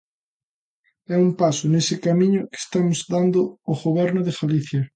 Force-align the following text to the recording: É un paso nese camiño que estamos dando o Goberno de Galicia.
É 1.15 1.15
un 1.25 1.31
paso 1.41 1.65
nese 1.73 1.95
camiño 2.05 2.41
que 2.51 2.57
estamos 2.63 2.97
dando 3.13 3.39
o 3.71 3.73
Goberno 3.85 4.21
de 4.27 4.33
Galicia. 4.39 4.81